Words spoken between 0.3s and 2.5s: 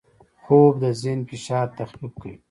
خوب د ذهن فشار تخفیف کوي